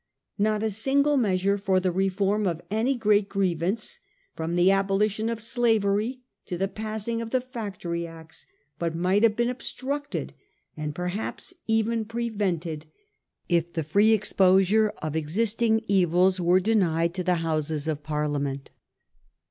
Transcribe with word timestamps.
Not 0.39 0.63
a 0.63 0.71
single 0.71 1.15
measure 1.15 1.59
for 1.59 1.79
the 1.79 1.91
reform 1.91 2.47
of 2.47 2.59
any 2.71 2.95
great 2.95 3.29
griev 3.29 3.61
ance, 3.61 3.99
from 4.35 4.55
the 4.55 4.71
abolition 4.71 5.29
of 5.29 5.39
slavery 5.39 6.21
to 6.47 6.57
the 6.57 6.67
passing 6.67 7.21
of 7.21 7.29
the 7.29 7.39
Factory 7.39 8.07
Acts, 8.07 8.47
but 8.79 8.95
might 8.95 9.21
have 9.21 9.35
been 9.35 9.47
obstructed, 9.51 10.33
and 10.75 10.95
perhaps 10.95 11.53
even 11.67 12.05
prevented, 12.05 12.87
if 13.47 13.71
the 13.73 13.83
free 13.83 14.11
exposure 14.11 14.89
of 15.03 15.15
existing 15.15 15.83
evils 15.87 16.41
were 16.41 16.59
denied 16.59 17.13
to 17.13 17.23
the 17.23 17.35
Houses 17.45 17.87
of 17.87 18.01
Par 18.01 18.25
liament. 18.25 18.69